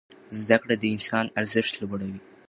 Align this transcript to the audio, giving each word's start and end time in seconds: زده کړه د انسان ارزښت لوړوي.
زده 0.41 0.57
کړه 0.61 0.75
د 0.79 0.83
انسان 0.95 1.25
ارزښت 1.39 1.73
لوړوي. 1.81 2.19